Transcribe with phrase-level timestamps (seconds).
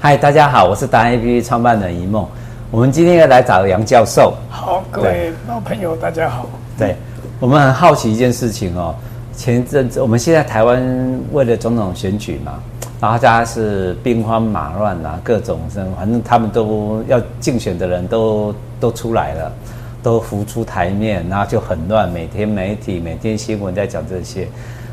[0.00, 2.24] 嗨，大家好，我是达人 APP 创办人一梦。
[2.70, 4.32] 我们今天要来找杨教授。
[4.48, 6.46] 好，各位老朋友，大家好。
[6.78, 6.94] 对，
[7.40, 8.94] 我们很好奇一件事情哦。
[9.36, 12.62] 前一阵子，我们现在台湾为了总统选举嘛，
[13.00, 19.52] 然后大家是兵荒马乱啊，各种生，反正他们都要竞选的人都都出来了，
[20.00, 22.08] 都浮出台面，然后就很乱。
[22.08, 24.46] 每天媒体、每天新闻在讲这些，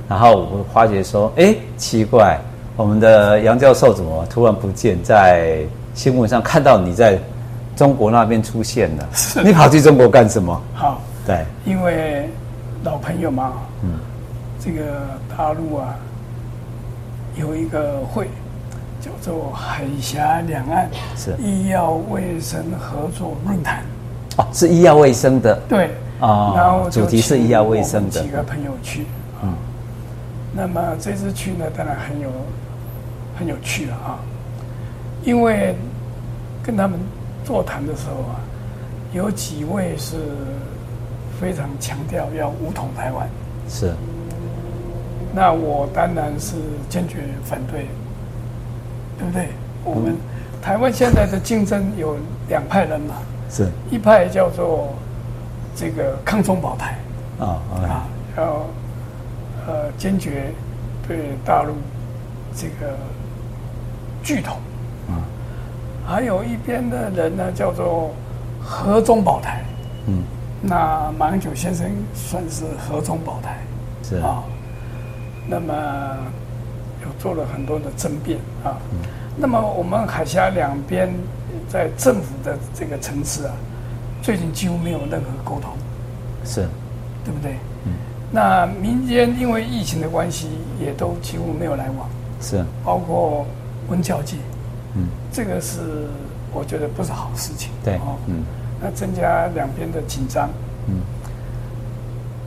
[0.09, 2.39] 然后我发觉说，哎，奇怪，
[2.75, 5.59] 我们的杨教授怎么突然不见，在
[5.93, 7.17] 新闻上看到你在
[7.75, 9.09] 中国那边出现了？
[9.43, 10.61] 你跑去中国干什么？
[10.73, 12.29] 好，对，因为
[12.83, 13.91] 老朋友嘛，嗯。
[14.59, 14.81] 这个
[15.37, 15.95] 大陆啊，
[17.35, 18.27] 有一个会
[18.99, 21.35] 叫做海峡两岸是。
[21.39, 23.83] 医药卫生合作论坛。
[24.37, 25.55] 哦，是医药卫生的。
[25.69, 25.85] 对。
[26.19, 29.05] 啊，哦、然后主题是医药卫生的，几个朋友去。
[29.43, 29.53] 嗯，
[30.51, 32.29] 那么这次去呢，当然很有
[33.35, 34.19] 很有趣了啊，
[35.23, 35.75] 因为
[36.63, 36.99] 跟他们
[37.43, 38.39] 座谈的时候啊，
[39.13, 40.17] 有几位是
[41.39, 43.29] 非常强调要武统台湾
[43.67, 43.93] 是。
[45.33, 46.55] 那我当然是
[46.87, 47.87] 坚决反对，
[49.17, 49.49] 对不对？
[49.83, 50.15] 我们
[50.61, 52.17] 台湾现在的竞争有
[52.47, 53.15] 两派人嘛，
[53.49, 54.93] 是一派叫做
[55.75, 56.97] 这个抗中保台
[57.37, 58.07] 啊啊，
[58.37, 58.65] 要
[59.67, 60.53] 呃坚决
[61.05, 61.73] 对大陆
[62.55, 62.95] 这个
[64.23, 64.53] 巨头。
[65.09, 65.21] 啊，
[66.07, 68.11] 还有一边的人呢叫做
[68.59, 69.63] 和中宝台，
[70.07, 70.23] 嗯，
[70.61, 73.57] 那马英九先生算是和中宝台。
[74.03, 74.15] 是。
[74.17, 74.43] 啊。
[75.47, 75.73] 那么，
[77.03, 78.77] 有做了很多的争辩啊。
[78.91, 78.97] 嗯、
[79.37, 81.07] 那么我们海峡两边
[81.69, 83.53] 在政府的这个层次啊，
[84.23, 85.69] 最近几乎没有任何沟通，
[86.43, 86.67] 是，
[87.23, 87.57] 对不对？
[87.85, 87.93] 嗯。
[88.31, 92.09] 那民间因为疫情的关系，也都几乎没有来往，
[92.45, 92.63] 是。
[92.83, 93.45] 包括
[93.89, 94.37] 文教界，
[94.95, 95.79] 嗯，这个是
[96.53, 97.71] 我觉得不是好事情。
[97.83, 98.43] 对，哦，嗯。
[98.79, 100.47] 那增加两边的紧张，
[100.87, 101.01] 嗯。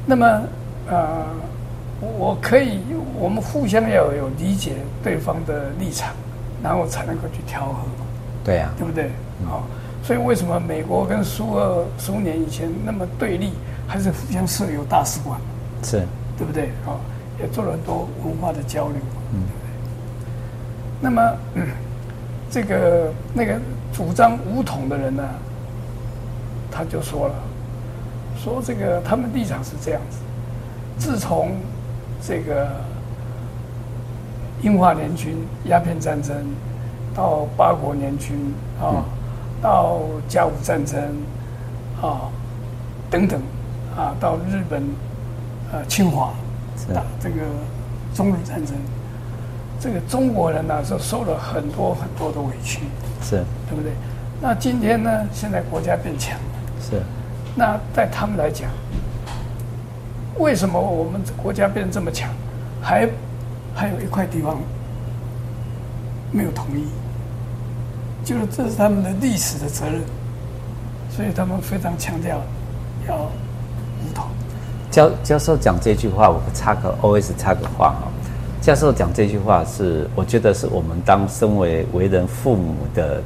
[0.07, 0.43] 那么，
[0.89, 1.27] 呃。
[2.17, 2.79] 我可以，
[3.19, 6.15] 我们互相要有理解对方的立场，
[6.63, 8.07] 然后才能够去调和嘛。
[8.45, 9.11] 对呀、啊，对不对？
[9.45, 13.51] 好、嗯，所以为什么美国跟苏俄十五年以前那么对立，
[13.89, 15.41] 还是互相设有大使馆？
[15.83, 16.71] 是，对不对？
[16.85, 17.01] 好，
[17.41, 18.97] 也做了很多文化的交流。
[19.33, 19.43] 嗯？
[21.01, 21.23] 那么，
[21.55, 21.67] 嗯，
[22.51, 23.59] 这个那个
[23.93, 25.23] 主张武统的人呢，
[26.71, 27.35] 他就说了，
[28.37, 30.19] 说这个他们立场是这样子，
[30.99, 31.53] 自从
[32.21, 32.69] 这个
[34.63, 35.37] 英法联军、
[35.67, 36.37] 鸦片战争，
[37.15, 39.05] 到八国联军啊，
[39.63, 41.01] 到甲午战争
[42.03, 42.29] 啊
[43.09, 43.41] 等等
[43.97, 44.83] 啊，到日本
[45.73, 46.33] 呃侵华
[46.93, 47.37] 打这个
[48.15, 48.75] 中日战争，
[49.81, 52.81] 这个中国人呢是受了很多很多的委屈，
[53.23, 53.93] 是对不对？
[54.41, 56.45] 那今天呢，现在国家变强了，
[56.81, 57.03] 是
[57.55, 58.71] 那在他们来讲。
[60.39, 62.31] 为什么我们国家变得这么强，
[62.81, 63.09] 还
[63.75, 64.57] 还有一块地方
[66.31, 66.87] 没有统一？
[68.25, 70.01] 就是这是他们的历史的责任，
[71.11, 72.41] 所以他们非常强调
[73.09, 74.27] 要武统。
[74.91, 78.08] 教教授讲这句话，我插个 OS 插个话哈。
[78.69, 83.23] 教授讲这句话是，我觉得是我们当身为为人父母的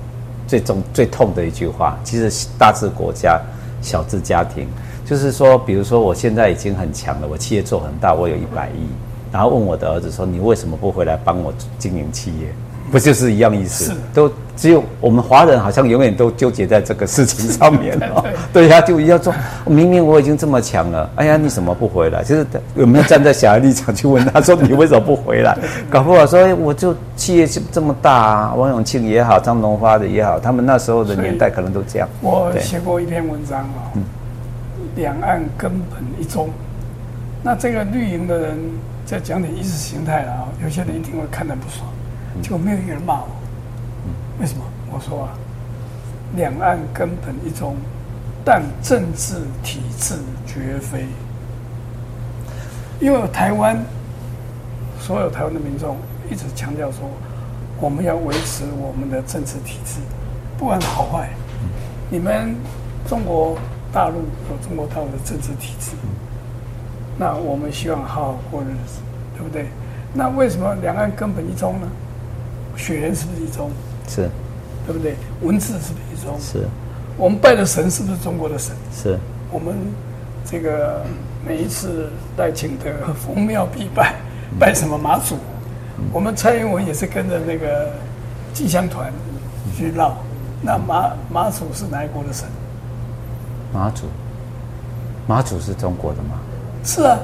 [0.47, 1.98] 最终最痛的一句话。
[2.04, 3.41] 其实大至国家，
[3.80, 4.69] 小至家庭。
[5.04, 8.86] 就是说，比如说，我现在已经很强了，我企业做很大，我有一百亿，
[9.32, 12.47] 然后问我的儿子说：“你为什么不回来帮我经营企业？”
[12.91, 13.84] 不就是一样意思？
[13.87, 18.25] 是都只有我们华人好像永远都纠结在这个事情上面哦。
[18.53, 19.32] 对呀，就要说，
[19.66, 22.22] 明明我已经这么强了，哎呀，你怎么不回来？
[22.22, 25.56] 就是有没有站在小孩立场去问他说：“你为什么不回来？”
[25.88, 32.09] 搞不好说，我就企业这么大啊，王永庆也好，张荣发的也好，他们那时候的年代可能都这样。
[32.21, 33.92] 我写过一篇文章啊。
[33.94, 34.03] 嗯
[34.94, 36.50] 两岸根本一中，
[37.42, 38.59] 那这个绿营的人
[39.06, 41.88] 在讲点意识形态了啊，有些人一定会看得不爽，
[42.41, 43.28] 结果没有一个人骂我。
[44.41, 44.65] 为什么？
[44.91, 45.34] 我说啊，
[46.36, 47.77] 两岸根本一中，
[48.45, 50.15] 但政治体制
[50.47, 51.07] 绝非。
[53.01, 53.77] 因为台湾
[55.01, 55.97] 所有台湾的民众
[56.30, 57.01] 一直强调说，
[57.80, 60.01] 我们要维持我们的政治体制，
[60.57, 61.28] 不管好坏，
[62.09, 62.54] 你们
[63.09, 63.59] 中国。
[63.95, 64.15] 大陆
[64.48, 65.91] 有中国大陆的政治体制，
[67.18, 69.03] 那我们希望好好过日子，
[69.36, 69.66] 对不对？
[70.15, 71.86] 那为什么两岸根本一中呢？
[72.77, 73.71] 血缘是不是一中？
[74.09, 74.28] 是，
[74.86, 75.15] 对不对？
[75.41, 76.39] 文字是不是一中？
[76.41, 76.66] 是。
[77.16, 78.74] 我们拜的神是不是中国的神？
[78.92, 79.19] 是。
[79.51, 79.74] 我们
[80.45, 81.04] 这个
[81.47, 84.15] 每一次赖清德逢庙必拜，
[84.59, 85.36] 拜什么妈祖？
[86.13, 87.91] 我们蔡英文也是跟着那个
[88.53, 89.13] 进香团
[89.77, 90.16] 去绕。
[90.63, 92.48] 那马马祖是哪一国的神？
[93.72, 94.07] 马祖，
[95.27, 96.41] 马祖是中国的吗？
[96.84, 97.19] 是啊，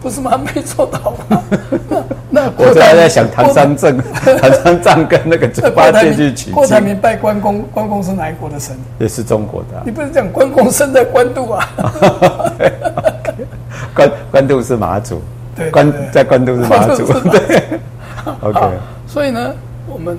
[0.00, 0.36] 不是吗？
[0.36, 1.42] 没做到吗？
[2.34, 3.94] 那我就还在想唐三藏，
[4.40, 6.54] 唐三藏跟那个猪八戒去取经。
[6.54, 8.74] 郭台铭拜关公，关公是哪一国的神？
[8.98, 9.82] 也是中国的、啊。
[9.84, 11.68] 你不是讲关公生在官渡啊？
[13.94, 15.20] 关关渡是马祖，
[15.54, 17.62] 对，关在关渡是马祖，对。
[18.40, 18.60] OK，
[19.06, 19.54] 所以呢，
[19.86, 20.18] 我们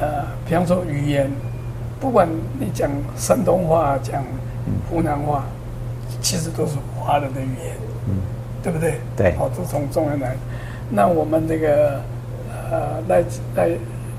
[0.00, 0.06] 呃，
[0.46, 1.30] 比方说语言。
[2.00, 2.26] 不管
[2.58, 4.24] 你讲山东话，讲
[4.88, 5.44] 湖南话，
[6.22, 7.76] 其实都是华人的语言，
[8.08, 8.16] 嗯，
[8.62, 8.94] 对不对？
[9.14, 10.34] 对，好，都从中原来。
[10.90, 12.00] 那我们那个
[12.70, 13.22] 呃赖
[13.54, 13.70] 赖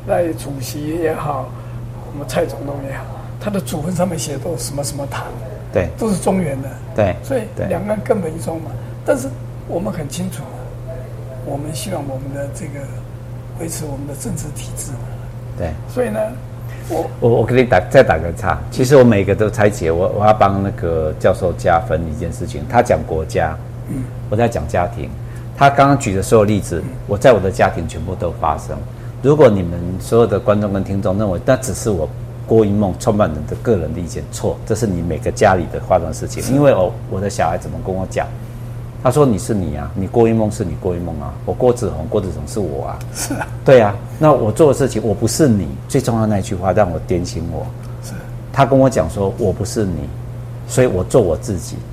[0.07, 1.49] 赖主席也好，
[2.11, 3.03] 我们蔡总统也好，
[3.39, 5.25] 他的祖坟上面写的都是什么什么堂，
[5.73, 8.71] 对，都是中原的，对，所以两岸根本一中嘛。
[9.05, 9.27] 但是
[9.67, 10.43] 我们很清楚，
[11.45, 12.79] 我们希望我们的这个
[13.59, 14.99] 维持我们的政治体制嘛，
[15.57, 16.19] 对，所以呢。
[16.89, 22.65] 我我我给你打再打个岔，其实我每个都拆解，我我要帮那个教授加分一件事情。
[22.67, 23.55] 他讲国家，
[23.87, 25.09] 嗯，我在讲家庭。
[25.61, 28.75] 他刚刚举的所有例子，我在我的家庭全部都发生。
[29.21, 32.09] 如果你们所有的观众跟听众认为那只是我
[32.47, 36.43] 郭一梦创办人的个人的意见，错，这是你每个家里的发生事情。
[36.51, 38.25] 因为我我的小孩怎么跟我讲？
[39.03, 43.95] 他说：“你是你啊，你郭一梦是你郭一梦啊，我郭子弘郭子弘是我啊，是啊，对啊。
[44.17, 47.67] 那我做的事情，我不是你，最重要的一句话让我点醒我。
[48.03, 48.13] 是，
[48.51, 50.09] 他跟我讲说，我不是你，
[50.67, 51.90] 所以我做我自己，嗯，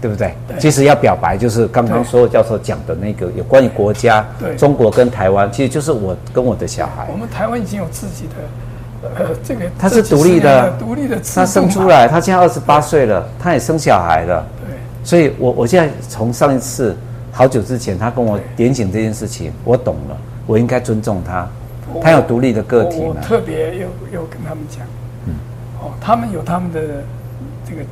[0.00, 0.34] 对不对？
[0.46, 0.58] 对。
[0.58, 7.08] 其实要表白，就是刚刚所有教授讲的那个有关于国家，对，中国跟台湾，其实就是我跟我的小孩。
[7.12, 16.94] 我们台湾已经有自己的，呃，这个他是独立的，独立的，他生出来，他现在二十八岁了，他也生小孩了。”对所以我，我我现在从上一次
[17.32, 20.16] 好久之前，他跟我点醒这件事情，我懂了，
[20.46, 21.48] 我应该尊重他，
[22.02, 22.98] 他有独立的个体。
[23.00, 24.80] 我，我特别又又跟他们讲，
[25.26, 25.34] 嗯，
[25.80, 26.80] 哦，他们有他们的
[27.66, 27.82] 这个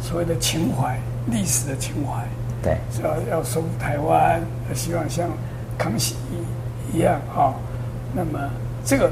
[0.00, 2.22] 所谓的情怀，历史的情怀，
[2.62, 4.40] 对，是要要收复台湾，
[4.74, 5.28] 希望像
[5.78, 6.16] 康熙
[6.92, 7.54] 一样啊、哦。
[8.12, 8.38] 那么
[8.84, 9.10] 这个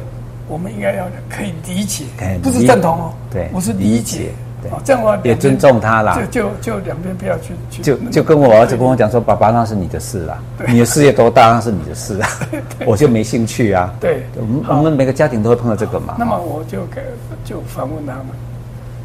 [0.49, 2.05] 我们应该要可以理解，
[2.43, 4.33] 不是赞同哦，对，我是理解。
[4.71, 10.39] 哦，这样的话也尊重他啦，就就就两边不要去去，就就跟我儿子跟我讲说，爸爸那是你的事啦，
[10.69, 12.29] 你的事业多大那是你的事啊，
[12.87, 13.93] 我就没兴趣啊。
[13.99, 16.15] 对，我们我们每个家庭都会碰到这个嘛。
[16.17, 17.03] 那么我就给
[17.45, 18.27] 就反问他们，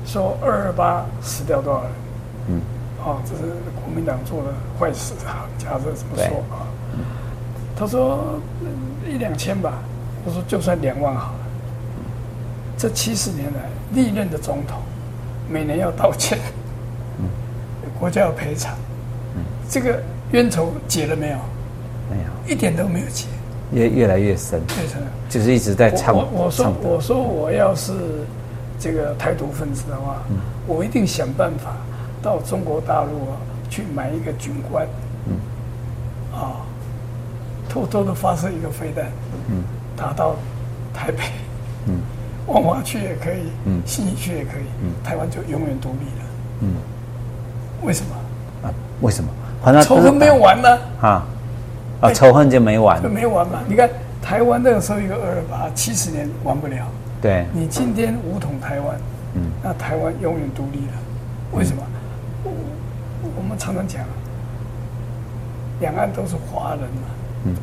[0.06, 1.92] 说二二八死掉多少人？
[2.50, 2.62] 嗯，
[3.08, 3.44] 哦，这是
[3.76, 6.68] 国民党做的坏事啊，假设这么说啊。
[7.76, 8.40] 他说
[9.08, 9.74] 一两千吧，
[10.26, 11.40] 我说就算两万好了。
[12.78, 14.82] 这七十年来历任的总统。
[15.50, 16.38] 每年要道歉，
[17.20, 17.26] 嗯，
[17.98, 18.76] 国家要赔偿，
[19.38, 21.38] 嗯，这个冤仇解了没有？
[22.12, 23.28] 没有，一点都没有解，
[23.72, 26.14] 越越来越深，越深，就是一直在唱。
[26.14, 27.94] 我我说我说我要是
[28.78, 30.36] 这个台独分子的话，嗯，
[30.68, 31.78] 我一定想办法
[32.22, 33.38] 到中国大陆啊
[33.70, 34.88] 去买一个军官，
[35.28, 35.38] 嗯，
[36.38, 36.62] 啊，
[37.70, 39.06] 偷偷的发射一个飞弹，
[39.50, 39.64] 嗯，
[39.96, 40.36] 打到
[40.94, 41.24] 台北，
[41.88, 42.00] 嗯。
[42.48, 46.26] 万华区也可以，嗯，信义区也可以，嗯，台湾就永远独立了，
[46.62, 46.76] 嗯，
[47.82, 48.16] 为什么？
[48.66, 49.30] 啊，为什么？
[49.62, 50.78] 好像仇恨没有完呢？
[51.02, 51.26] 啊，
[52.00, 53.60] 啊，仇恨就没完，就没完嘛？
[53.68, 53.90] 你看
[54.22, 56.88] 台湾那个时候一个二二八七十年完不了，
[57.22, 58.98] 对，你今天武统台湾，
[59.34, 60.94] 嗯，那台湾永远独立了，
[61.52, 61.84] 为什么？
[63.58, 64.06] 们常常讲，
[65.80, 67.10] 两岸都是华人嘛。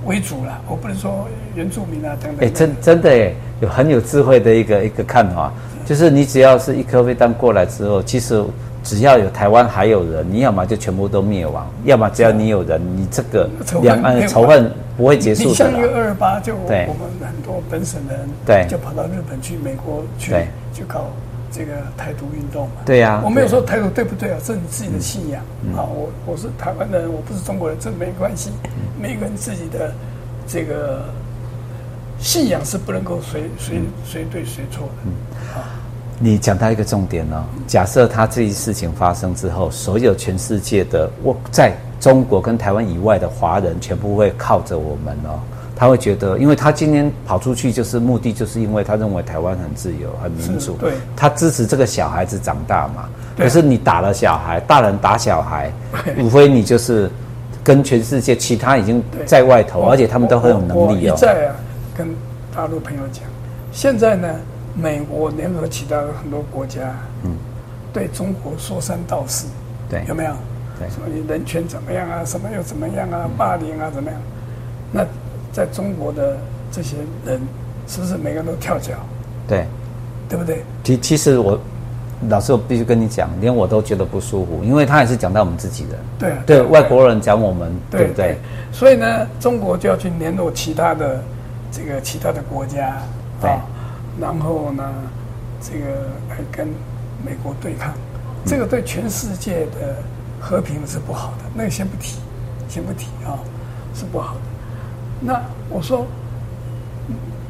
[0.07, 2.47] 为主了，我不能说原住民啊等等。
[2.47, 5.53] 哎，真真的哎，有很有智慧的一个一个看法，
[5.85, 8.43] 就是你只要是一颗飞弹过来之后，其实
[8.83, 13.49] 只要有台湾还有人，你要么就全部都灭亡，要么只要你有人，你这个
[13.83, 15.49] 两岸的仇恨不会结束的。
[15.51, 20.33] 你像一个二二八，就我们很多本省人，对，就跑到日本去、美国去，
[20.73, 21.11] 就搞。
[21.55, 24.39] 这个台独运动嘛，对呀，我没有说台独对不对啊？
[24.45, 25.41] 这是你自己的信仰
[25.77, 25.87] 啊。
[25.87, 28.51] 我我是台湾人，我不是中国人，这没关系。
[29.01, 29.93] 每个人自己的
[30.49, 31.05] 这个
[32.19, 35.61] 信仰是不能够谁谁谁对谁错的。
[35.61, 35.63] 啊，
[36.19, 45.39] 你讲到一个重点哦，假设他这一事情发生之后，所有全世界的我在中国跟台湾以外的华人，全部会靠着我们哦。
[45.85, 50.79] 他会觉得，因为他今天跑出去就是目的，就是因为他认为台湾很自由、很民主。
[50.79, 53.07] 对，他支持这个小孩子长大嘛。
[53.37, 55.71] 可是你打了小孩，大人打小孩，
[56.19, 57.11] 无非你就是
[57.63, 61.13] 跟全世界其他已经在外头，而且他们都很有能力哦。
[61.13, 61.55] 我在啊，
[61.95, 62.09] 跟
[62.57, 63.23] 大陆朋友讲，
[63.71, 64.27] 现在呢，
[64.75, 66.81] 美国联合其他的很多国家，
[67.25, 67.37] 嗯，
[67.93, 69.49] 对中国说三道四，
[69.91, 70.31] 对，有没有？
[70.79, 72.25] 对，什么你人权怎么样啊？
[72.25, 73.29] 什么又怎么样啊？
[73.37, 73.91] 霸凌啊？
[73.95, 74.19] 怎么样？
[74.91, 75.07] 那。
[75.55, 76.37] 在中国的
[76.73, 77.41] 这些人
[77.87, 78.95] 是不是每个人都跳脚？
[79.47, 79.65] 对，
[80.29, 80.65] 对不对？
[80.83, 81.59] 其其实我
[82.29, 85.97] 老师我必须跟你讲，连我都觉得不舒服，因为他也是讲到我们自己的。
[86.19, 88.39] 对啊，对，外国人讲我们，对，对不对？
[88.73, 91.23] 所以呢，中国就要去联络其他的
[91.71, 92.97] 这个其他的国家，
[93.41, 93.51] 对，
[94.21, 94.83] 然后呢，
[95.61, 95.87] 这个
[96.31, 96.67] 来跟
[97.25, 97.95] 美国对抗，
[98.45, 99.97] 这个对全世界的
[100.41, 101.45] 和平是不好的。
[101.55, 102.19] 那个先不提，
[102.69, 103.39] 先不提啊，
[103.95, 104.41] 是不好的。
[105.21, 106.07] 那我说。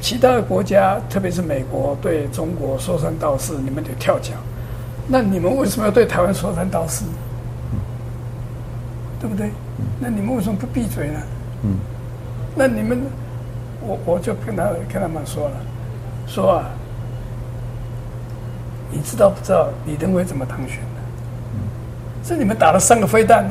[0.00, 4.32] 其他的国家，特别是美国，对中国说三道四，你们得跳脚。
[5.08, 7.06] 那你们为什么要对台湾说三道四？
[7.72, 7.78] 嗯、
[9.18, 9.50] 对不对？
[9.98, 11.20] 那你们为什么不闭嘴呢？
[11.62, 11.78] 嗯。
[12.54, 13.00] 那你们，
[13.80, 15.56] 我我就跟他跟他们说了，
[16.26, 16.66] 说啊，
[18.90, 21.00] 你知道不知道李登辉怎么当选的？
[21.54, 21.60] 嗯。
[22.22, 23.50] 是你们打了三个飞弹呢。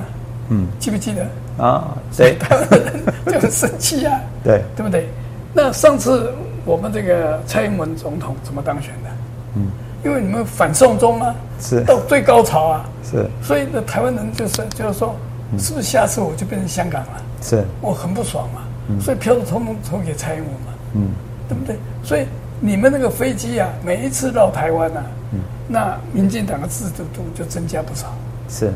[0.50, 0.68] 嗯。
[0.80, 1.26] 记不记得？
[1.58, 4.20] 啊，所以台湾人就很生气啊。
[4.44, 4.62] 对。
[4.76, 5.08] 对不对？
[5.54, 6.34] 那上次
[6.66, 9.10] 我们这个蔡英文总统怎么当选的？
[9.56, 9.68] 嗯，
[10.04, 15.16] 因为你们反送中啊，是到最高潮啊，是，所以呢，台湾人就是就是说，
[15.60, 17.22] 是不是下次我就变成香港了？
[17.42, 18.62] 是，我很不爽嘛，
[19.00, 21.10] 所以票都通通投给蔡英文嘛，嗯，
[21.48, 21.78] 对不对？
[22.04, 22.26] 所以
[22.60, 28.08] 你们那个飞机啊，每一次到台湾啊，嗯，那民进党的支持度就增加不少，
[28.50, 28.74] 是，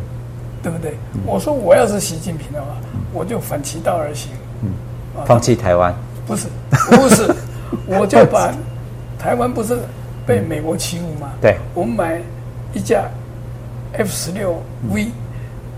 [0.64, 0.94] 对不对？
[1.26, 2.68] 我说我要是习近平的话，
[3.14, 4.32] 我就反其道而行，
[4.64, 4.72] 嗯，
[5.26, 5.94] 放弃台湾。
[6.26, 7.34] 不是，不是，
[7.88, 8.54] 我就把
[9.18, 9.78] 台湾不是
[10.26, 11.30] 被美国欺负吗？
[11.42, 12.22] 对，我们买
[12.74, 13.06] 一架
[13.94, 14.62] F 十六
[14.92, 15.08] V，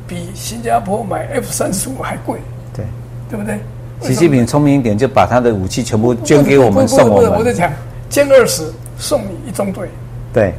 [0.08, 2.40] 比新加坡买 F 三十五还贵。
[2.74, 2.86] 对，
[3.30, 3.60] 对不对？
[4.02, 7.32] 习近平聪明一点，就把他的武器全部捐给我们，送我们。
[7.38, 7.72] 我在讲，
[8.10, 9.90] 歼二十送你一中队。
[10.34, 10.54] 对，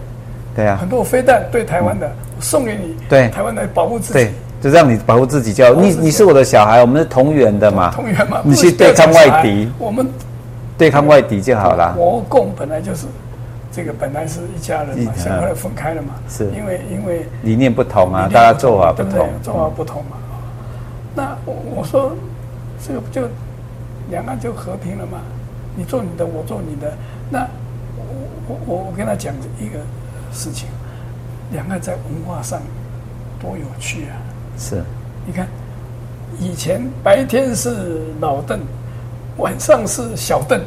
[0.54, 0.76] 对啊。
[0.80, 2.96] 很多飞弹对台湾的，送给你。
[3.08, 4.30] 对，台湾来保护自己。
[4.60, 10.06] 就让你保护自己，叫你，你是我的小孩，我们是同源的嘛，同源嘛，你去对抗外敌，我们
[10.76, 11.94] 对抗外敌就好了。
[11.96, 13.06] 国共本来就是
[13.72, 20.18] 这个，本来是一家人嘛，现在后来分开了嘛，是因为因为理念不同啊，大家做法不同，做法不同嘛。
[21.14, 22.12] 那我我说
[22.86, 23.22] 这个不就
[24.10, 25.20] 两岸就和平了嘛？
[25.74, 26.92] 你做你的，我做你的。
[27.30, 27.48] 那
[27.96, 29.78] 我我我跟他讲一个
[30.32, 30.68] 事情，
[31.52, 32.60] 两岸在文化上
[33.40, 34.16] 多有趣啊！
[34.58, 34.82] 是，
[35.26, 35.46] 你看，
[36.38, 38.60] 以前白天是老邓，
[39.38, 40.60] 晚上是小邓，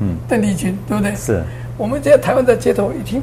[0.00, 1.14] 嗯，邓丽君，对不对？
[1.14, 1.42] 是。
[1.76, 3.22] 我们在台湾在街头一听，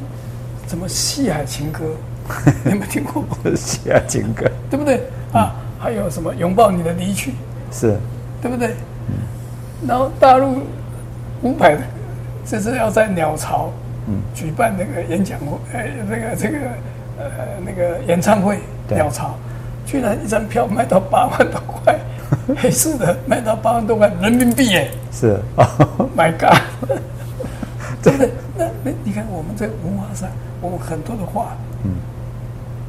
[0.66, 1.84] 怎么西海情歌？
[2.64, 3.24] 你有没有听过？
[3.54, 5.00] 西海情歌，对不对？
[5.32, 7.34] 啊，还有什么拥抱你的离去？
[7.70, 7.96] 是，
[8.40, 8.74] 对不对？
[9.86, 10.62] 然后大陆
[11.42, 11.78] 五百，
[12.44, 13.70] 这是要在鸟巢，
[14.08, 16.58] 嗯，举办那个演讲会，哎，那个这个
[17.18, 17.24] 呃
[17.64, 18.58] 那个演唱会，
[18.88, 19.34] 鸟巢。
[19.84, 21.96] 居然一张票卖到八万多块，
[22.58, 24.90] 黑市的卖到八万多块人民币耶！
[25.12, 25.40] 是，
[26.16, 26.58] My God，
[28.02, 28.28] 真的。
[28.58, 30.28] 那那你看我们在文化上，
[30.60, 31.92] 我们很多的话，嗯，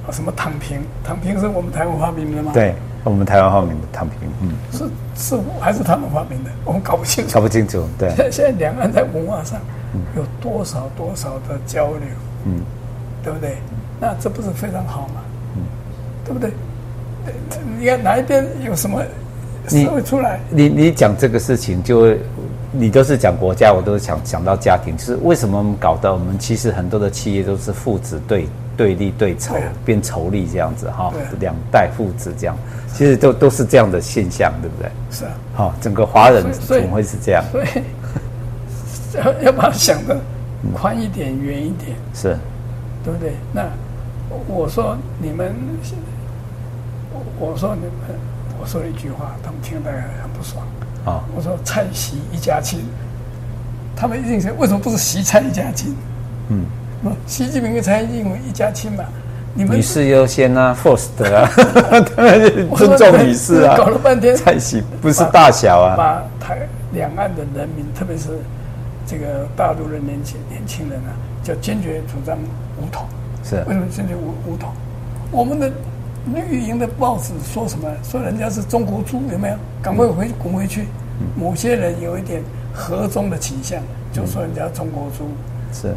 [0.07, 2.51] 啊，什么躺平，躺平是我们台湾发明的吗？
[2.51, 6.49] 对，我们台湾发明的躺平，嗯，是是还是他们发明的？
[6.65, 7.87] 我们搞不清楚，搞不清楚。
[7.99, 9.59] 对，现现在两岸在文化上
[10.15, 12.07] 有多少多少的交流，
[12.45, 12.61] 嗯，
[13.23, 13.57] 对不对？
[13.99, 15.21] 那这不是非常好吗？
[15.55, 15.63] 嗯，
[16.25, 16.51] 对不对？
[17.79, 19.01] 你看哪一边有什么
[19.67, 20.39] 社会出来？
[20.49, 22.15] 你你讲这个事情，就
[22.71, 24.95] 你都是讲国家，我都是想想到家庭。
[24.95, 32.55] 就是为什么我们搞得我们其实很多的企业都是父子对对立对仇，变仇利这样子哈，两代父子这样，
[32.93, 34.89] 其实都都是这样的现象，对不对？
[35.11, 37.43] 是啊，好，整个华人怎么会是这样？
[37.51, 37.67] 所以
[39.17, 40.17] 要 要把它想的
[40.73, 42.37] 宽一点、远一点，是，
[43.03, 43.33] 对不对？
[43.53, 43.63] 那
[44.47, 45.53] 我说你们。
[47.39, 47.91] 我说你们，
[48.59, 50.63] 我说了一句话，他们听得很不爽。
[51.05, 52.79] 啊，我说蔡习一家亲，
[53.95, 55.95] 他们一定是为什么不是习蔡一家亲？
[56.49, 56.65] 嗯，
[57.25, 59.03] 习近平跟蔡英文一家亲嘛？
[59.55, 61.49] 你们女士优先啊，first 啊，
[62.75, 63.75] 尊重女士啊。
[63.75, 68.25] 搞了半天，蔡习不是大小啊，把台两岸的人民，特别是
[69.07, 72.37] 这个大陆的年轻年轻人啊，就坚决主张
[72.77, 73.07] 武统。
[73.43, 74.71] 是为什么坚决武武统？
[75.31, 75.71] 我们的。
[76.35, 77.89] 绿营的报纸说什么？
[78.03, 79.55] 说人家是中国猪，有没有？
[79.81, 80.85] 赶快回滚回去！
[81.37, 85.29] 某些人有一点和中的倾向，就说人家中国猪。
[85.71, 85.95] 是，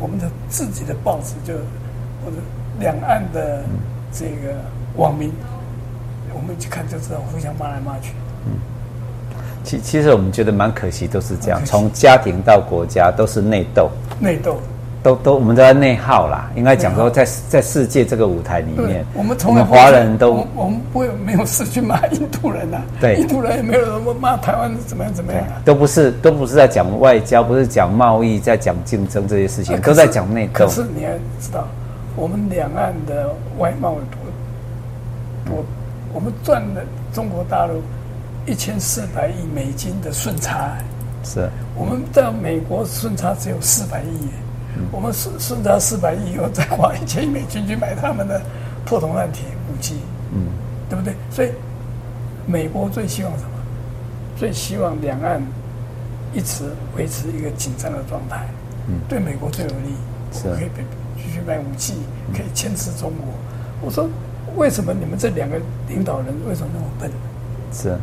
[0.00, 1.54] 我们的自己的报纸就
[2.24, 2.38] 或者
[2.80, 3.62] 两岸的
[4.12, 4.56] 这个
[4.96, 5.30] 网民，
[6.34, 8.12] 我们一看就知道互相骂来骂去。
[8.46, 8.58] 嗯，
[9.64, 13.90] 其其实我们觉得蛮可惜，都是这样，从家庭到国家都是内斗。
[14.20, 14.60] 内斗，
[15.02, 30.66] 都都我们都在内耗啦，应该讲说在在世界这个舞台里面，我们从来华人都我，我们不会没有事去骂印度人呐、啊，对，印度人也没有人骂台湾怎么样怎么样、啊，都不是都不是在讲外交，不是讲贸易，在讲竞争这些事情，都在讲内斗。
[30.66, 31.66] 可是你还知道，
[32.16, 33.28] 我们两岸的
[33.58, 35.64] 外贸多多，
[36.12, 36.80] 我们赚了
[37.12, 37.82] 中国大陆
[38.46, 40.76] 一千四百亿美金的顺差。
[41.22, 44.28] 是，我们在美国顺差只有四百亿，
[44.76, 48.42] 嗯、我们顺顺差四百亿以后再花一千亿美金去买他们的
[48.84, 49.96] 破铜烂铁武器，
[50.32, 50.48] 嗯，
[50.88, 51.14] 对不对？
[51.30, 51.50] 所以
[52.46, 53.50] 美国最希望什么？
[54.36, 55.40] 最希望两岸
[56.34, 56.64] 一直
[56.96, 58.46] 维持一个紧张的状态，
[58.88, 59.94] 嗯，对美国最有利，
[60.32, 60.68] 是可以
[61.16, 61.94] 继续买武器，
[62.34, 63.32] 可以牵制中国。
[63.80, 64.06] 我说，
[64.56, 65.56] 为什么你们这两个
[65.88, 67.10] 领导人为什么那么笨？
[67.72, 67.98] 是，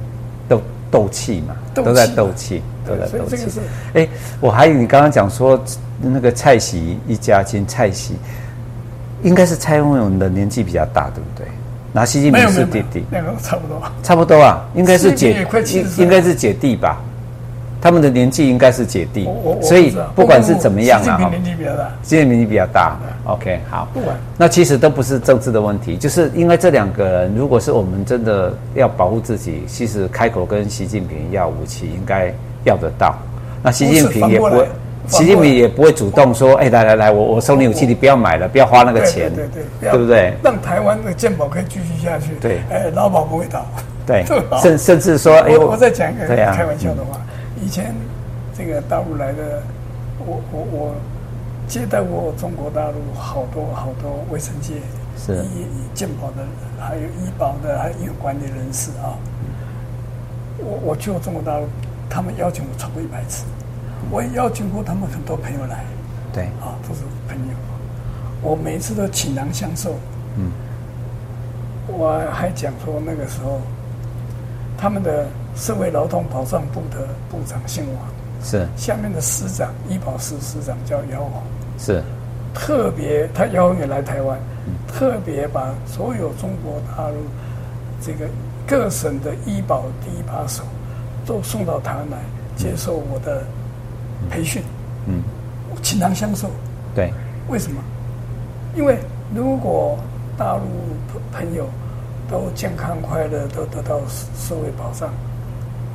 [0.92, 2.62] 斗斗气嘛，都在斗气。
[2.86, 3.60] 对，所以这个是，
[3.94, 4.08] 哎，
[4.40, 5.60] 我还以为你刚刚讲说
[6.02, 8.16] 那个蔡玺一家亲，蔡玺
[9.24, 11.48] 应该是蔡英文的年纪比较大，对不对？
[11.94, 15.46] 那习近平是弟弟，两个差不多，差不多啊，应该是姐，
[15.98, 17.02] 应该是姐弟吧。
[17.82, 19.28] 他们的年纪应该是姐弟，
[19.62, 22.96] 所以不管是怎么样啊，年纪比较大，习近平年纪比较大。
[23.26, 24.16] OK，好，不管。
[24.38, 32.32] 那其实都不是政治的问题，就是因为这两个人，如果是我们真的要保护自己，其实开口跟习近平要武器，应该。
[32.64, 33.18] 要得到，
[33.64, 34.68] 那习近平也不会，
[35.08, 40.32] 习近平也不会主动说，哎，来来来，我我送你武器，你不要买了，不要花那个钱，对对对，对不对？
[40.44, 43.66] 让台湾的健保可以继续下去，对，哎，劳保不会倒，
[44.06, 44.24] 对，
[44.62, 47.20] 甚甚至说，哎，我我再讲一个开玩笑的话，
[47.62, 47.96] 以前
[48.58, 49.62] 这个大陆来的，
[50.20, 50.96] 我我我
[51.68, 54.76] 接待过中国大陆好多好多卫生界
[55.18, 55.44] 是。
[55.46, 56.46] 医健保的，
[56.80, 59.16] 还有医保的，还有管理人士啊，
[60.58, 61.68] 我我去过中国大陆。
[62.14, 63.46] 他们邀请我超过一百次，
[64.10, 65.86] 我也邀请过他们很多朋友来，
[66.34, 67.54] 对，啊，都是朋友，
[68.42, 69.96] 我每一次都倾囊相授。
[70.36, 70.52] 嗯，
[71.88, 73.62] 我还讲说那个时候，
[74.78, 78.08] 他们的社会劳动保障部的部长姓王，
[78.44, 81.44] 是下面的司长医保司司长叫姚王，
[81.78, 82.02] 是
[82.54, 87.16] 特别他姚宏也来台湾，嗯、特别把所有中国大陆
[88.02, 88.26] 这个
[88.68, 90.64] 各省的医保第一把手。
[91.24, 92.18] 都送到台湾来
[92.58, 93.44] 接受我的
[94.28, 94.64] 培训，
[95.06, 95.22] 嗯，
[95.84, 96.50] 倾囊相授。
[96.96, 97.14] 对，
[97.48, 97.80] 为什么？
[98.76, 98.98] 因为
[99.34, 100.00] 如果
[100.36, 100.64] 大陆
[101.32, 101.70] 朋友
[102.28, 104.00] 都健康快乐，都得到
[104.36, 105.14] 社会保障，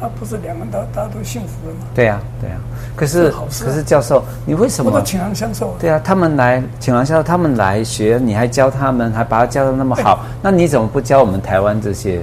[0.01, 1.87] 那不是两个大大家都幸福了吗？
[1.95, 2.57] 对呀，对呀。
[2.95, 3.33] 可是，
[3.65, 4.91] 可是教授，你为什么？
[4.91, 5.75] 我都倾囊相授。
[5.79, 12.23] 对啊，他们来倾囊相授，他们来学，你还教他们，还把他教的那么好，那你怎么不教我们台湾这些？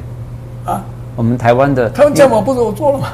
[0.66, 0.84] 啊？
[1.16, 3.08] 我们台湾的他们教我不是我做了吗？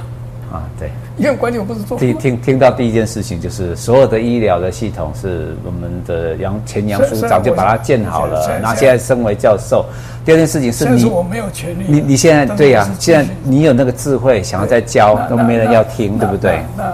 [0.52, 2.14] 啊，对，医院管理我不是做了吗？
[2.14, 9.86] 听听听到第一件事情就是所有的医疗的系统是我们的杨前杨署长就把它建好了，然后现在身为教授。
[10.24, 16.64] 第二件事情是你我没有权利，你你现在对呀，现在你有那个智慧想要再教都没人要听，对不对？
[16.78, 16.94] 那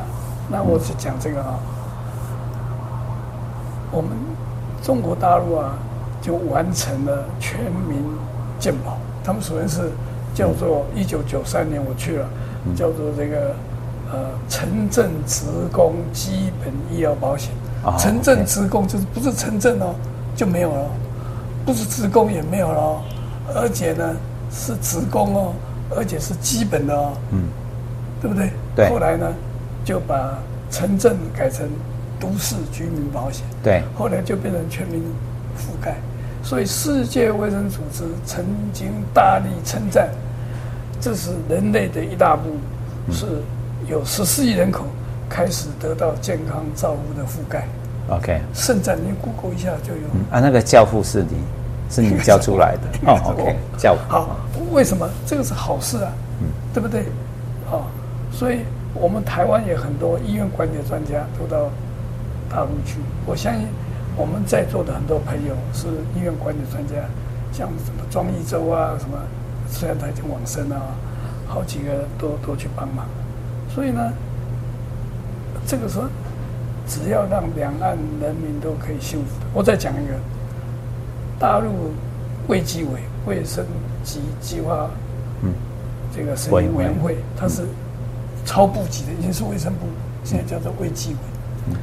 [0.49, 1.59] 那我是讲这个啊，
[3.91, 4.09] 我们
[4.81, 5.77] 中国大陆啊
[6.19, 8.03] 就完成了全民
[8.57, 9.91] 健保，他们首先是。
[10.35, 12.27] 叫做一九九三年我去了，
[12.75, 13.55] 叫做这个
[14.15, 17.51] 呃城镇职工基本医疗保险。
[17.99, 19.93] 城镇职工就是不是城镇哦
[20.35, 20.87] 就没有了，
[21.65, 23.01] 不是职工也没有了，
[23.53, 24.15] 而且呢
[24.51, 25.53] 是职工哦，
[25.95, 27.43] 而且是基本的哦，嗯，
[28.21, 28.49] 对不对？
[28.75, 28.89] 对。
[28.89, 29.27] 后来呢
[29.83, 30.39] 就把
[30.71, 31.69] 城镇改成
[32.19, 33.45] 都市居民保险。
[33.61, 33.83] 对。
[33.95, 35.03] 后来就变成全民
[35.55, 35.97] 覆盖，
[36.41, 40.09] 所以世界卫生组织曾经大力称赞。
[40.99, 42.57] 这是人类的一大步，
[43.13, 43.27] 是
[43.87, 44.85] 有十四亿人口
[45.29, 47.67] 开始得到健康照护的覆盖。
[48.09, 50.07] OK，甚至你 Google 一下就有。
[50.31, 51.37] 啊，那个教父是你，
[51.89, 53.33] 是你教出来的 哦。
[53.33, 54.01] OK，教父。
[54.07, 54.37] 好，
[54.71, 56.11] 为什么这个是好事啊？
[56.41, 57.01] 嗯，对不对？
[57.71, 57.81] 啊，
[58.31, 58.59] 所以
[58.93, 61.69] 我们台湾也很多医院管理的专家都到
[62.49, 62.99] 大陆去。
[63.25, 63.67] 我相信
[64.15, 66.93] 我们在座的很多朋友是医院管理专家，
[67.51, 69.17] 像什么庄益洲啊什么。
[69.67, 70.79] 虽然他已经往生了，
[71.47, 73.07] 好几个都都去帮忙，
[73.75, 74.13] 所以呢，
[75.67, 76.05] 这个时候
[76.87, 79.45] 只要让两岸人民都可以幸福的。
[79.53, 80.13] 我再讲一个，
[81.37, 81.91] 大陆
[82.47, 83.65] 卫计委卫生
[84.01, 84.89] 及计划，
[85.43, 85.53] 嗯，
[86.15, 87.63] 这个审议委员会，它是
[88.45, 89.81] 超部级的，已经是卫生部，
[90.23, 91.17] 现在叫做卫计委。
[91.67, 91.75] 嗯，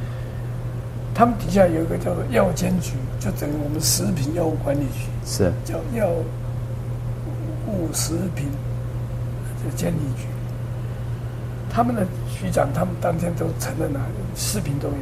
[1.13, 6.09] 他们底下有一个叫做药监局，就等于我们食品药物管理局，是叫药。
[7.65, 8.45] 物食品
[9.63, 10.27] 这个监理局，
[11.73, 12.05] 他们的
[12.39, 13.99] 局长，他们当天都承认了，
[14.35, 14.93] 视频都有。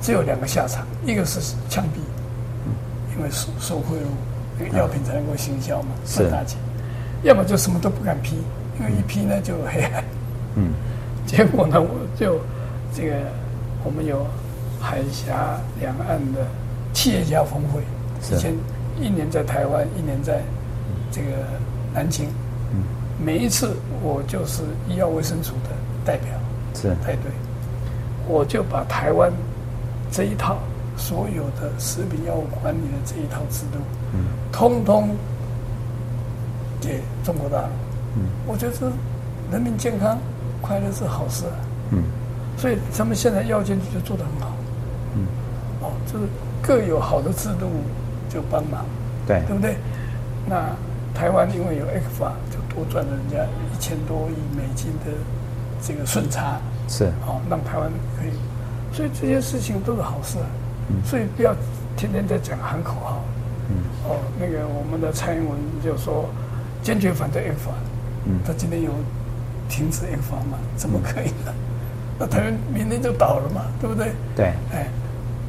[0.00, 1.98] 只有两个下场，一个是枪毙，
[3.14, 4.00] 因为收受贿赂，
[4.58, 6.58] 那个药品才能够行销嘛，赚大钱；
[7.22, 8.36] 要么就什么都不敢批，
[8.78, 10.02] 因为一批呢就有黑暗。
[10.54, 10.72] 嗯，
[11.26, 12.40] 结果呢，我就
[12.94, 13.14] 这个
[13.84, 14.26] 我们有
[14.80, 16.46] 海峡两岸的
[16.94, 17.82] 企业家峰会，
[18.22, 18.54] 之前
[18.98, 20.40] 一年在台湾，一年在
[21.12, 21.28] 这个
[21.92, 22.26] 南京。
[23.20, 25.70] 嗯，每一次我就是医药卫生署的
[26.04, 26.28] 代表，
[26.74, 26.88] 是。
[27.06, 27.30] 带队，
[28.26, 29.30] 我就把台湾
[30.10, 30.58] 这一套
[30.96, 33.78] 所有的食品药物管理的这一套制度，
[34.14, 35.10] 嗯，通通
[36.80, 37.68] 给中国大陆。
[38.16, 38.92] 嗯，我觉得
[39.52, 40.18] 人民健康。
[40.62, 41.56] 快乐是好事啊，
[41.90, 42.02] 嗯，
[42.58, 44.54] 所以他们现在药监局就做得很好，
[45.16, 45.26] 嗯，
[45.80, 46.26] 哦，就是
[46.60, 47.66] 各有好的制度
[48.28, 48.84] 就帮忙，
[49.26, 49.74] 对，对不对？
[50.46, 50.66] 那
[51.14, 55.12] 台湾因为有 ECFA，就多赚了人家一千多亿美金的
[55.82, 58.32] 这个顺差，是，哦，让台湾可以，
[58.94, 60.46] 所以这些事情都是好事啊，
[60.88, 61.54] 嗯，所以不要
[61.96, 63.22] 天天在讲喊口号，
[63.68, 66.28] 嗯，哦，那个我们的蔡英文就说
[66.82, 67.74] 坚决反对 ECFA，
[68.26, 68.90] 嗯，他今天有。
[69.72, 70.58] 停止 ECFA 嘛？
[70.74, 71.54] 怎么可以呢？
[72.18, 74.10] 那台湾明天就倒了嘛，对不对？
[74.34, 74.88] 对，哎，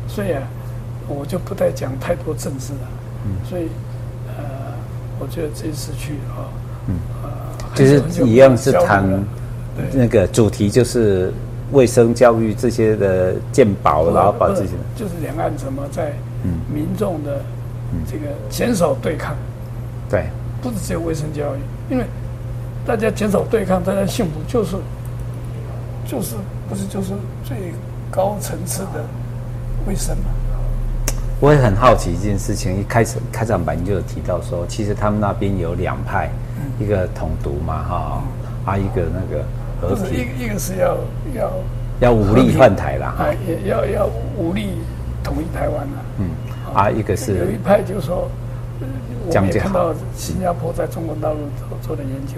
[0.08, 0.44] 所以啊，
[1.08, 2.80] 我就不再讲太多政治了。
[3.26, 3.91] 嗯，所以呃，
[5.22, 6.50] 我觉得这次去啊，
[6.88, 7.30] 嗯，呃，
[7.76, 9.08] 就是一样是谈
[9.94, 11.32] 那个主题，就是
[11.72, 16.12] 卫生教育这些的健保，然后把这些，就是两岸怎么在
[16.74, 17.42] 民众的
[18.10, 19.36] 这个减少对抗。
[20.10, 20.26] 对，
[20.62, 21.60] 不是只有卫生教育，
[21.94, 22.04] 因为。
[22.84, 24.76] 大家减少对抗，大家幸福就是，
[26.08, 26.34] 就是
[26.68, 27.10] 不是就是
[27.46, 27.56] 最
[28.10, 29.06] 高层次的
[29.86, 30.24] 卫生嘛？
[31.42, 39.44] 我也很好奇一件事情，一开始开场白你就有提到说，其实他们那边有两派，嗯、一个统独嘛，哈、嗯，啊一个那个
[39.82, 40.96] 和平，一一个是要
[41.34, 41.52] 要
[42.00, 44.68] 要武力换台啦，哈，也要要武力
[45.24, 46.30] 统一台湾啦，嗯，
[46.76, 48.30] 啊一个是有一派就是说，
[49.26, 52.36] 我看到新加坡在中国大陆做做的研究。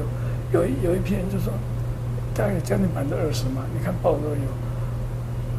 [0.54, 1.52] 有一有一批人就说，
[2.34, 4.48] 大概将近百分之二十嘛，你看报都有，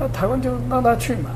[0.01, 1.29] 那台湾就让他去嘛，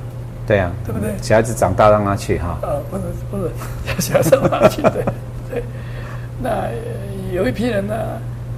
[0.48, 1.12] 对啊，对不对？
[1.20, 2.58] 小孩子长大让他去哈。
[2.62, 5.04] 呃，不是不是，小孩子让他去对
[5.50, 5.62] 对。
[6.42, 6.66] 那
[7.32, 7.94] 有一批人呢，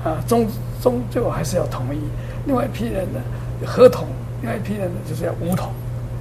[0.04, 0.46] 啊，终
[0.80, 1.98] 终究还是要统一；
[2.46, 3.20] 另外一批人呢，
[3.66, 4.04] 合同；
[4.40, 5.72] 另外一批人呢，就是要武统，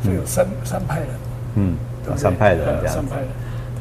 [0.04, 1.10] 就有三、嗯、三派人。
[1.56, 2.96] 嗯，对对三派人这样。
[2.96, 3.28] 三派人，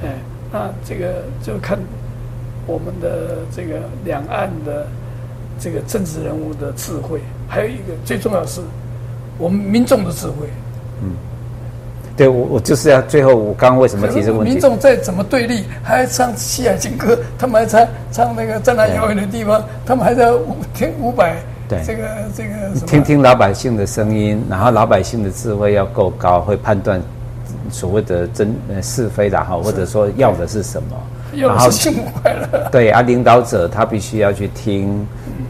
[0.05, 0.19] 哎，
[0.53, 1.79] 那这个就看。
[2.71, 4.87] 我们的这个两岸的
[5.59, 8.61] 这个政治人物的智慧，还有一个最重要的是
[9.39, 10.47] 我们民众的智慧。
[11.01, 11.13] 嗯，
[12.19, 14.53] 对我我就是要最后我刚刚为什么提这个问题？
[14.53, 20.31] 民众再怎么对立，还唱西海情歌，他们还唱唱那个在那遥远的地方，他们还在
[20.75, 21.37] 听五百。
[21.69, 27.01] 对，这个这个听听老百姓的声音，然后老百姓的智慧要够高，会判断
[27.71, 28.53] 所谓的真
[28.83, 30.89] 是非的哈，或者说要的是什么。
[31.37, 32.69] 然后幸福快乐。
[32.73, 35.07] 对啊，领导者他必须要去听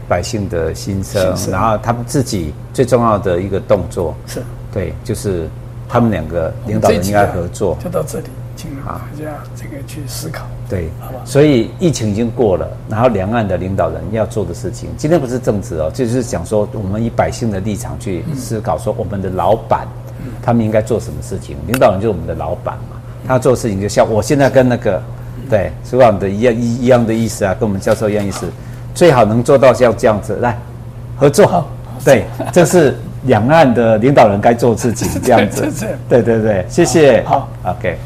[0.09, 5.47] 百姓的心声，然后他们自己最重要的一个动作是，对，就是
[5.89, 7.77] 他们两个领导人应该合作。
[7.83, 10.45] 就到这里，请大家这个去思考。
[10.69, 11.19] 对，好吧。
[11.25, 19.87] 所以疫情已经过了，然后两岸的领导人要做的事情，今天不是政治哦，就是讲说我们以百姓的立场去思考，说我们的老板
[20.41, 21.57] 他们应该做什么事情。
[21.67, 25.01] 领导人就是我们的老板嘛，他做事情就像我现在跟那个。
[25.49, 28.45] 对，是我们的一样一一样的意思啊，跟我们教授一样意思，
[28.93, 30.55] 最好能做到像这样子来
[31.17, 31.65] 合作。
[32.05, 35.69] 对，这是两岸的领导人该做自己， 这样子。
[36.07, 37.21] 对对对，谢谢。
[37.25, 37.97] 好，OK。